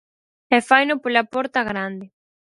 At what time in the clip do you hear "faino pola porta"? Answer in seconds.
0.69-1.67